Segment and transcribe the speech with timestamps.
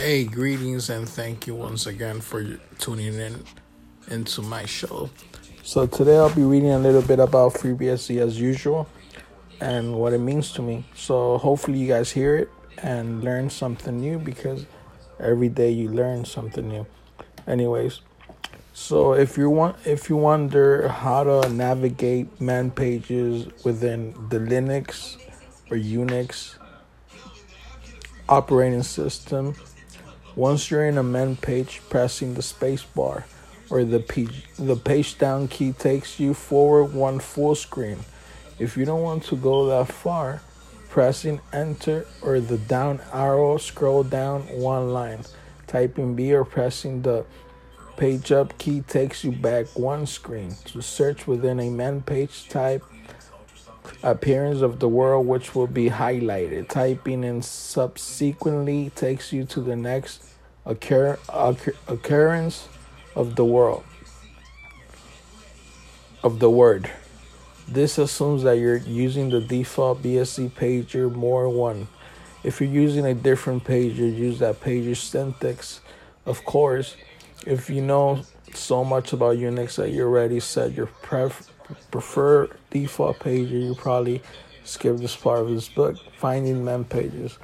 [0.00, 2.42] Hey, greetings and thank you once again for
[2.78, 3.44] tuning in
[4.08, 5.10] into my show.
[5.62, 8.88] So today I'll be reading a little bit about FreeBSD as usual
[9.60, 10.86] and what it means to me.
[10.94, 14.64] So hopefully you guys hear it and learn something new because
[15.18, 16.86] every day you learn something new.
[17.46, 18.00] Anyways,
[18.72, 25.18] so if you want if you wonder how to navigate man pages within the Linux
[25.70, 26.56] or Unix
[28.30, 29.54] operating system,
[30.36, 33.26] once you're in a men page, pressing the space bar
[33.68, 37.98] or the page, the page down key takes you forward one full screen.
[38.58, 40.42] If you don't want to go that far,
[40.88, 45.20] pressing enter or the down arrow scroll down one line.
[45.66, 47.24] Typing B or pressing the
[47.96, 50.56] page up key takes you back one screen.
[50.66, 52.82] To search within a man page type
[54.02, 56.68] appearance of the world which will be highlighted.
[56.68, 60.24] Typing in subsequently takes you to the next
[60.64, 62.68] occur, occur, occurrence
[63.14, 63.84] of the world
[66.22, 66.90] of the word.
[67.66, 71.88] This assumes that you're using the default BSD pager more one.
[72.42, 75.80] If you're using a different pager, use that pager syntax.
[76.26, 76.96] Of course,
[77.46, 78.22] if you know
[78.54, 81.49] so much about Unix that you already set your pref-
[81.90, 84.22] preferred default pager, you probably
[84.64, 87.38] skip this part of this book, finding man pages.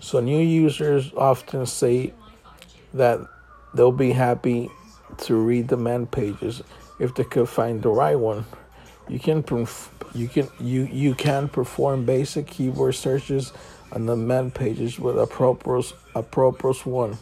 [0.00, 2.12] So new users often say
[2.94, 3.20] that
[3.74, 4.70] they'll be happy
[5.18, 6.62] to read the man pages
[6.98, 8.44] if they could find the right one.
[9.08, 9.44] You can
[10.14, 13.52] you can you you can perform basic keyboard searches
[13.92, 17.18] on the man pages with appropriate appropriate one.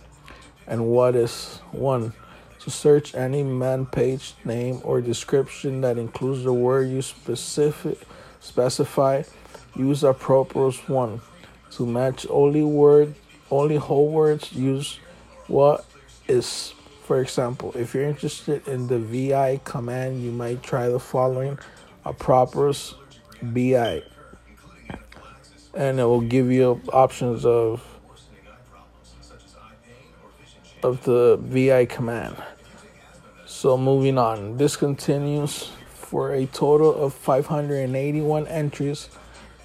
[0.66, 2.12] And whatis one?
[2.60, 7.98] To search any man page name or description that includes the word you specific
[8.40, 9.22] specify,
[9.74, 11.20] use appropriate one.
[11.72, 13.14] To match only word
[13.50, 14.98] only whole words, use
[15.46, 15.84] what
[16.28, 16.74] is
[17.10, 21.58] for example, if you're interested in the VI command, you might try the following
[22.04, 22.94] appropriate
[23.42, 24.04] VI.
[25.74, 27.82] And it will give you options of
[30.82, 32.36] of the VI command.
[33.46, 39.06] So moving on, this continues for a total of 581 entries,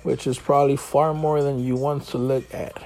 [0.04, 2.84] which is probably far more than you want to look at.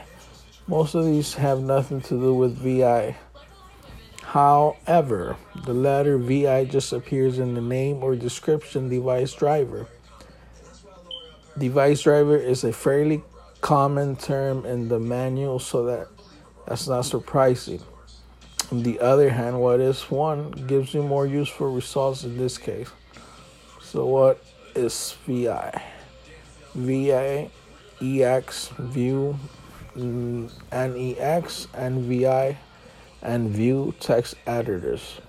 [0.68, 3.18] Most of these have nothing to do with VI.
[4.22, 5.36] However,
[5.66, 9.88] the letter VI just appears in the name or description device driver.
[11.58, 13.24] Device driver is a fairly
[13.62, 16.08] common term in the manual, so that
[16.68, 17.82] that's not surprising.
[18.72, 22.90] On the other hand, whatis one gives you more useful results in this case.
[23.82, 24.44] So, what
[24.76, 25.82] is VI?
[26.76, 27.50] VI,
[28.00, 29.40] EX, View,
[29.98, 32.58] mm, NEX, and VI
[33.22, 35.20] and view text editors.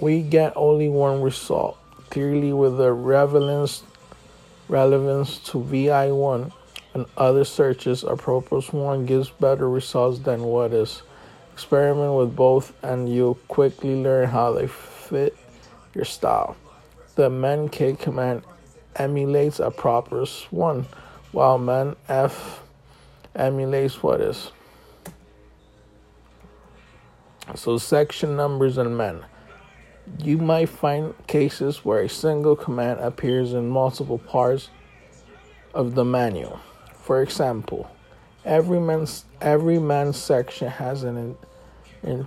[0.00, 1.78] We get only one result.
[2.10, 3.84] Clearly, with the relevance,
[4.68, 6.52] relevance to VI1
[6.94, 11.02] and other searches, appropriate one gives better results than whatis.
[11.52, 15.36] Experiment with both, and you'll quickly learn how they fit
[15.94, 16.56] your style.
[17.14, 18.42] The mank command
[18.96, 20.86] emulates appropriate one,
[21.30, 22.62] while men F
[23.34, 24.50] emulates whatis.
[27.54, 29.24] So, section numbers and men.
[30.18, 34.70] You might find cases where a single command appears in multiple parts
[35.74, 36.60] of the manual.
[36.94, 37.90] For example,
[38.44, 41.36] every man's every man section has an in,
[42.02, 42.26] in,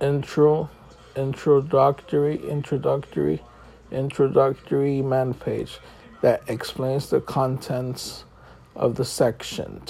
[0.00, 0.70] intro,
[1.16, 3.42] introductory, introductory,
[3.90, 5.78] introductory man page
[6.22, 8.24] that explains the contents
[8.74, 9.82] of the section.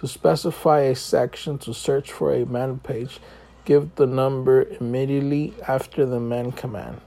[0.00, 3.20] To specify a section to search for a man page,
[3.64, 7.00] give the number immediately after the man command.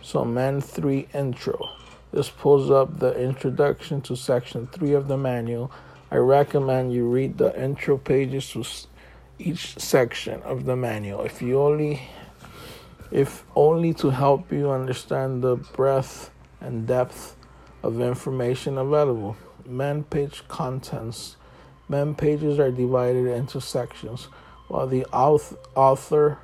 [0.00, 1.70] So, man 3 intro.
[2.12, 5.70] This pulls up the introduction to section 3 of the manual.
[6.10, 8.64] I recommend you read the intro pages to
[9.38, 11.22] each section of the manual.
[11.22, 12.08] If you only
[13.10, 17.36] if only to help you understand the breadth and depth
[17.82, 19.36] of information available.
[19.66, 21.36] Man page contents.
[21.88, 24.28] Man pages are divided into sections
[24.68, 26.38] while the author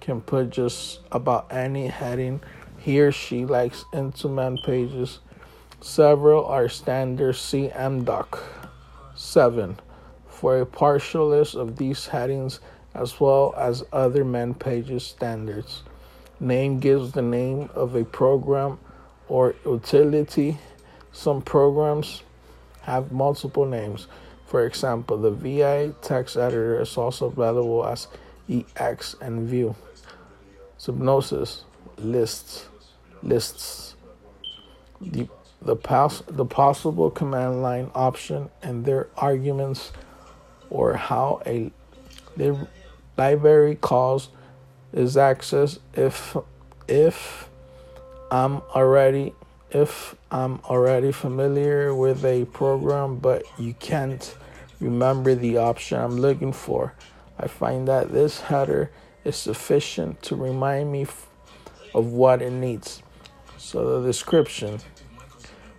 [0.00, 2.40] can put just about any heading
[2.78, 5.18] he or she likes into man pages.
[5.80, 8.38] Several are standard CMDOC
[9.16, 9.78] 7
[10.28, 12.60] for a partial list of these headings
[12.94, 15.82] as well as other man pages standards.
[16.40, 18.78] Name gives the name of a program
[19.28, 20.58] or utility.
[21.12, 22.22] Some programs
[22.82, 24.06] have multiple names.
[24.46, 28.06] For example, the VI text editor is also available as
[28.48, 29.74] EX and View.
[30.78, 31.64] Synopsis
[31.98, 32.66] lists
[33.22, 33.94] lists
[35.00, 35.28] the
[35.66, 39.92] the pos- the possible command line option and their arguments
[40.70, 41.70] or how a
[42.36, 42.68] lib-
[43.16, 44.28] library calls
[44.92, 46.36] is accessed if
[46.88, 47.48] if
[48.30, 49.34] I'm already
[49.70, 54.36] if I'm already familiar with a program but you can't
[54.80, 56.94] remember the option I'm looking for.
[57.38, 58.90] I find that this header
[59.24, 61.28] is sufficient to remind me f-
[61.94, 63.02] of what it needs.
[63.58, 64.78] So the description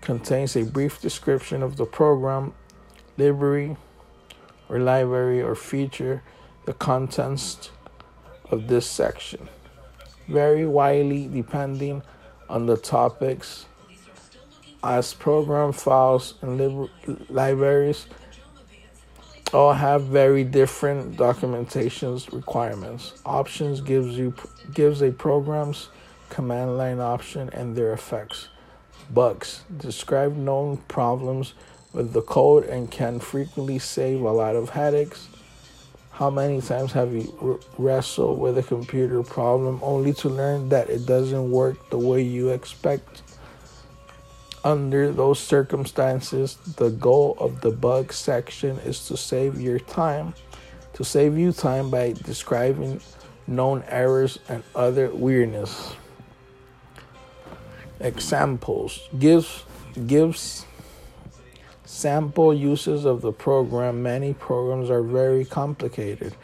[0.08, 2.54] contains a brief description of the program,
[3.18, 3.76] library,
[4.70, 6.24] or library or feature,
[6.64, 7.72] the contents
[8.50, 9.50] of this section.
[10.30, 12.02] Vary widely depending
[12.50, 13.66] on the topics
[14.82, 16.90] as program files and lib-
[17.30, 18.08] libraries
[19.54, 23.22] all have very different documentations requirements.
[23.26, 24.34] Options gives you
[24.74, 25.90] gives a program's
[26.30, 28.48] command line option and their effects.
[29.10, 31.54] Bugs describe known problems
[31.94, 35.28] with the code and can frequently save a lot of headaches.
[36.12, 41.06] How many times have you wrestled with a computer problem only to learn that it
[41.06, 43.22] doesn't work the way you expect?
[44.64, 50.34] Under those circumstances, the goal of the bug section is to save your time,
[50.94, 53.00] to save you time by describing
[53.46, 55.96] known errors and other weirdness.
[58.00, 59.64] Examples gives
[60.06, 60.66] gives
[61.86, 64.04] sample uses of the program.
[64.04, 66.36] Many programs are very complicated,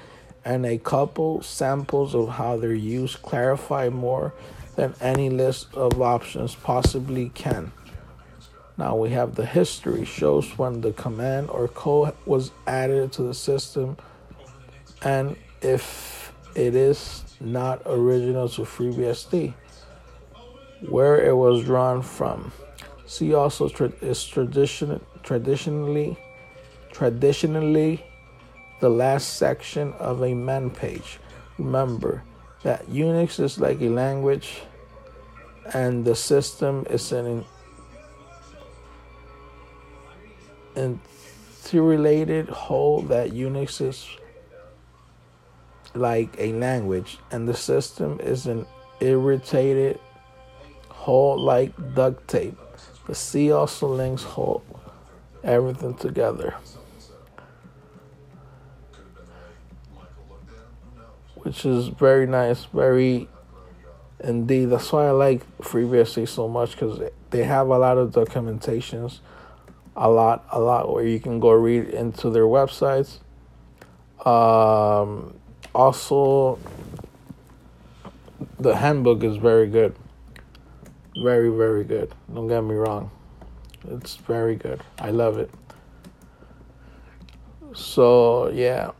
[0.44, 4.34] and a couple samples of how they're used clarify more
[4.76, 7.72] than any list of options possibly can.
[8.78, 13.34] Now we have the history shows when the command or code was added to the
[13.36, 13.98] system
[15.04, 19.54] and if it is not original to FreeBSD,
[20.90, 22.52] where it was drawn from.
[23.06, 26.18] See also tra- is tradition traditionally
[26.92, 28.04] traditionally
[28.80, 31.20] the last section of a man page.
[31.58, 32.24] Remember
[32.64, 34.62] that Unix is like a language
[35.74, 37.46] and the system is an
[40.76, 44.08] interrelated whole that Unix is
[45.94, 48.66] like a language and the system is an
[49.00, 50.00] irritated
[51.04, 52.58] whole like duct tape.
[53.08, 54.64] The C also links hold
[55.44, 56.56] everything together.
[61.36, 63.28] Which is very nice, very
[64.24, 64.66] indeed.
[64.66, 67.02] That's why I like FreeBSD so much because
[67.32, 69.20] they have a lot of documentations
[69.96, 73.20] a lot, a lot where you can go read into their websites.
[74.26, 75.36] Um,
[75.76, 76.60] also,
[78.60, 79.96] the handbook is very good.
[81.22, 82.14] Very, very good.
[82.34, 83.12] Don't get me wrong.
[83.88, 84.82] It's very good.
[85.00, 85.52] I love it.
[87.74, 88.92] So, yeah.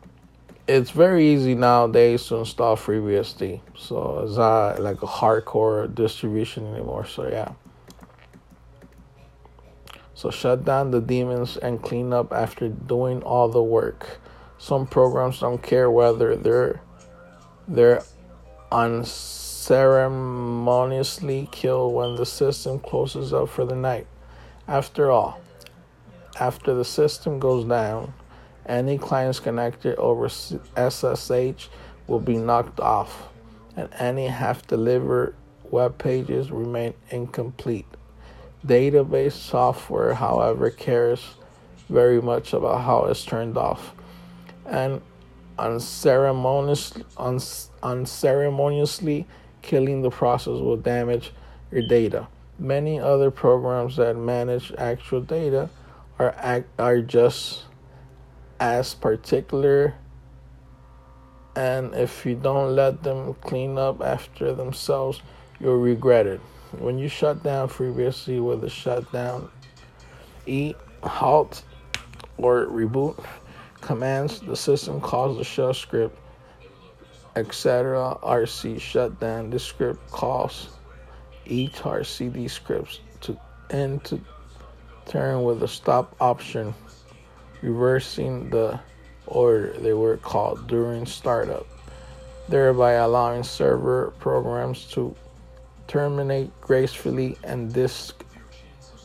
[0.66, 3.60] It's very easy nowadays to install FreeBSD.
[3.76, 7.04] So, it's not like a hardcore distribution anymore.
[7.06, 7.52] So, yeah.
[10.14, 14.20] So shut down the daemons and clean up after doing all the work.
[14.58, 16.80] Some programs don't care whether they're
[17.66, 18.02] they're
[19.70, 24.06] unceremoniously killed when the system closes up for the night.
[24.68, 25.40] After all,
[26.38, 28.12] after the system goes down,
[28.66, 31.68] any clients connected over SSH
[32.06, 33.28] will be knocked off,
[33.74, 35.34] and any half delivered
[35.70, 37.86] web pages remain incomplete.
[38.66, 41.36] Database software, however, cares
[41.88, 43.94] very much about how it's turned off.
[44.66, 45.00] And
[45.58, 47.04] unceremoniously,
[47.82, 49.26] unceremoniously
[49.64, 51.32] killing the process will damage
[51.72, 52.28] your data.
[52.58, 55.70] Many other programs that manage actual data
[56.20, 57.64] are are just
[58.60, 59.94] as particular
[61.56, 65.22] and if you don't let them clean up after themselves,
[65.60, 66.40] you'll regret it.
[66.78, 69.48] When you shut down FreeBSD with a shutdown,
[70.46, 71.62] E, halt,
[72.36, 73.24] or reboot
[73.80, 76.18] commands, the system calls the shell script,
[77.36, 78.16] etc.
[78.22, 79.50] RC shutdown.
[79.50, 80.68] This script calls
[81.46, 83.38] each RCD scripts to
[83.70, 84.20] end to
[85.06, 86.74] turn with a stop option,
[87.62, 88.80] reversing the
[89.26, 91.66] order they were called during startup,
[92.48, 95.14] thereby allowing server programs to
[95.86, 98.24] terminate gracefully and disk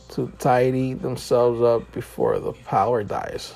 [0.08, 3.54] to tidy themselves up before the power dies.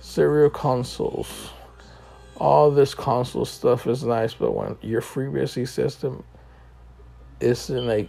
[0.00, 1.50] Serial consoles.
[2.38, 6.22] All this console stuff is nice, but when your FreeBSD system
[7.40, 8.08] is in a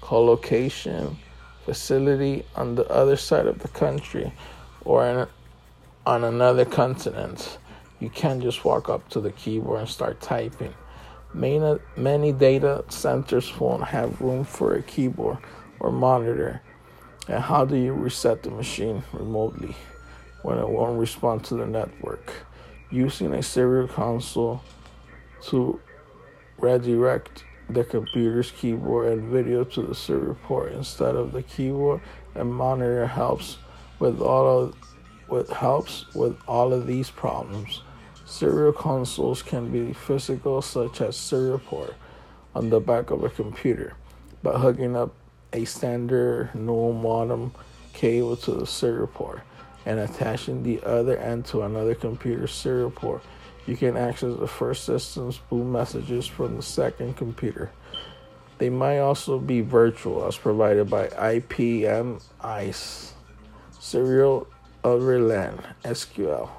[0.00, 1.18] collocation
[1.64, 4.32] facility on the other side of the country
[4.86, 5.26] or in,
[6.06, 7.58] on another continent,
[8.00, 10.72] you can't just walk up to the keyboard and start typing.
[11.34, 15.36] Many, many data centers won't have room for a keyboard
[15.78, 16.62] or monitor.
[17.28, 19.76] And how do you reset the machine remotely
[20.42, 22.32] when it won't respond to the network?
[22.90, 24.62] Using a serial console
[25.48, 25.78] to
[26.58, 32.00] redirect the computer's keyboard and video to the serial port instead of the keyboard
[32.34, 33.58] and monitor helps
[33.98, 34.74] with all of
[35.28, 37.82] with helps with all of these problems.
[38.24, 41.94] Serial consoles can be physical, such as serial port
[42.54, 43.94] on the back of a computer,
[44.42, 45.14] by hooking up
[45.52, 47.52] a standard null modem
[47.92, 49.42] cable to the serial port
[49.88, 53.22] and attaching the other end to another computer's serial port.
[53.66, 57.70] You can access the first system's boot messages from the second computer.
[58.58, 63.14] They might also be virtual, as provided by IPM ICE,
[63.80, 64.46] Serial
[64.84, 65.58] Over LAN
[65.94, 66.50] SOL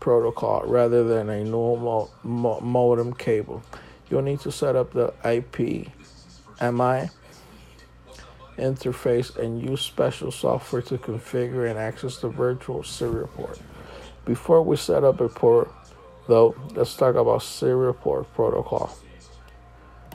[0.00, 3.62] protocol rather than a normal modem cable.
[4.08, 5.88] You'll need to set up the IP
[6.62, 7.10] MI
[8.60, 13.58] interface and use special software to configure and access the virtual serial port.
[14.24, 15.72] Before we set up a port,
[16.28, 18.96] though, let's talk about serial port protocol.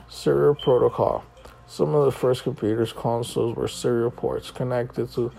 [0.08, 1.24] Serial protocol.
[1.66, 5.32] Some of the first computers consoles were serial ports connected to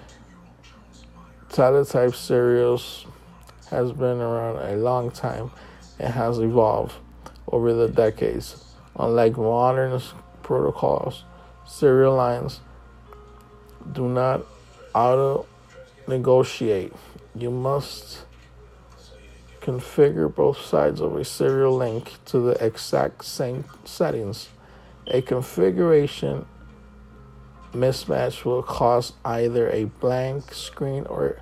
[1.50, 3.06] teletype serials
[3.72, 5.52] has been around a long time
[6.00, 6.94] and has evolved
[7.48, 8.64] over the decades.
[9.00, 10.02] Unlike modern
[10.44, 11.24] protocols,
[11.66, 12.62] serial lines
[13.94, 14.46] do not
[14.94, 15.46] auto
[16.08, 16.94] negotiate.
[17.36, 18.26] You must
[19.62, 24.50] configure both sides of a serial link to the exact same settings.
[25.08, 26.46] A configuration
[27.74, 31.40] mismatch will cause either a blank screen or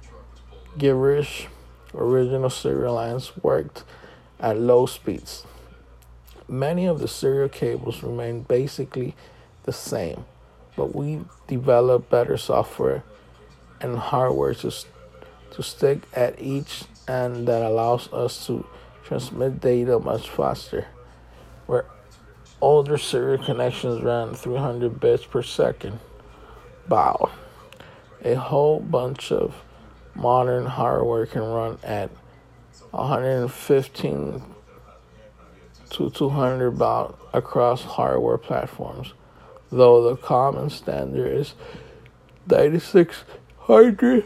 [0.78, 1.48] gibberish
[1.94, 3.84] original serial lines worked
[4.40, 5.46] at low speeds.
[6.48, 9.16] Many of the serial cables remain basically
[9.64, 10.26] the same,
[10.76, 13.04] but we develop better software
[13.82, 14.72] and hardware to,
[15.52, 18.66] to stick at each end that allows us to
[19.04, 20.88] transmit data much faster.
[21.68, 21.86] Where
[22.62, 26.00] older serial connections ran 300 bits per second.
[26.88, 27.32] Wow.
[28.24, 29.56] A whole bunch of
[30.16, 32.10] modern hardware can run at
[32.92, 34.42] 115
[35.92, 39.14] to 200 baud across hardware platforms,
[39.76, 41.54] though the common standard is
[42.48, 44.24] 9600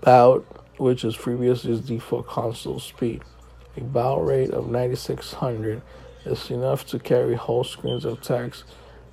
[0.00, 0.44] baud,
[0.76, 3.22] which is FreeBSD's default console speed.
[3.76, 5.82] A baud rate of 9600
[6.24, 8.64] is enough to carry whole screens of text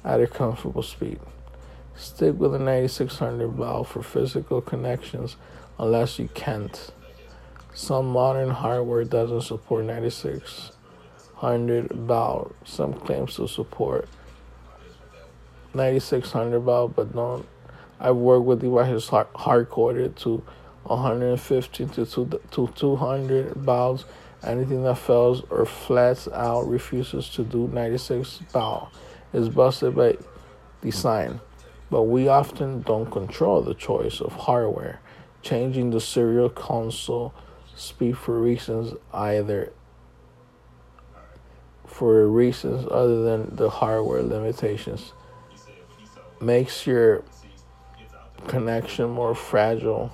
[0.03, 1.19] at a comfortable speed.
[1.95, 5.35] Stick with a 9600 baud for physical connections
[5.77, 6.91] unless you can't.
[7.75, 12.55] Some modern hardware doesn't support 9600 baud.
[12.65, 14.09] Some claims to support
[15.73, 17.45] 9600 baud, but don't.
[17.99, 20.43] I've worked with devices hard coded to
[20.83, 24.05] 150 to, to 200 bauds.
[24.43, 28.87] Anything that fails or flats out refuses to do 96 baud
[29.33, 30.17] is busted by
[30.81, 31.39] design
[31.91, 35.01] but we often don't control the choice of hardware,
[35.43, 37.33] changing the serial console
[37.75, 39.71] speed for reasons either
[41.85, 45.11] for reasons other than the hardware limitations
[46.41, 47.23] makes your
[48.47, 50.11] connection more fragile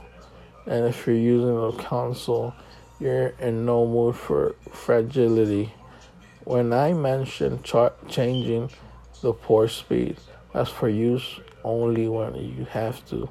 [0.66, 2.54] and if you're using a console
[3.00, 5.74] you're in no mood for fragility
[6.44, 7.64] when i mentioned
[8.10, 8.70] changing
[9.22, 10.18] the port speed
[10.54, 13.30] that's for use only when you have to.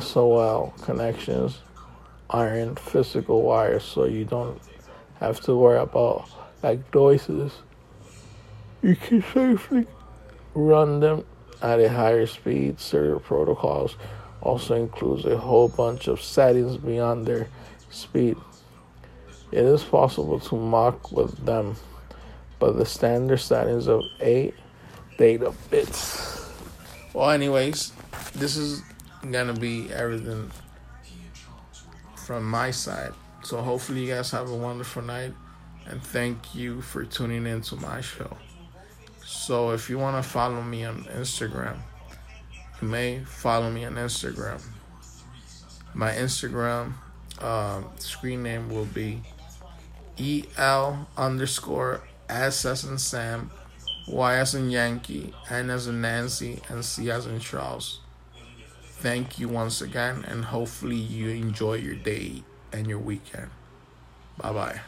[0.00, 1.60] SOL connections
[2.28, 4.60] aren't physical wires, so you don't
[5.20, 6.28] have to worry about
[6.62, 7.52] like noises.
[8.82, 9.86] You can safely
[10.54, 11.24] run them
[11.62, 12.80] at a higher speed.
[12.80, 13.96] Serial protocols
[14.40, 17.48] also includes a whole bunch of settings beyond their
[17.90, 18.36] speed.
[19.52, 21.76] It is possible to mock with them,
[22.58, 24.54] but the standard settings of 8
[25.18, 26.36] data bits
[27.16, 27.92] well, anyways,
[28.34, 28.82] this is
[29.30, 30.50] gonna be everything
[32.14, 33.14] from my side.
[33.42, 35.32] So hopefully you guys have a wonderful night
[35.86, 38.36] and thank you for tuning in to my show.
[39.26, 41.78] So if you want to follow me on Instagram,
[42.80, 44.62] you may follow me on Instagram.
[45.94, 46.92] My Instagram
[47.42, 49.22] um, screen name will be
[50.18, 53.50] EL underscore S as in Sam,
[54.06, 58.00] Y as in Yankee, N as in Nancy, and C as in Charles.
[58.84, 63.50] Thank you once again, and hopefully you enjoy your day and your weekend.
[64.38, 64.80] Bye bye.